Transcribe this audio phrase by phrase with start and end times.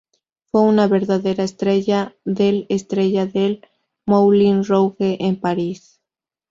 [0.47, 3.61] Fue una verdadera estrella del estrella del
[4.07, 6.01] Moulin Rouge en París.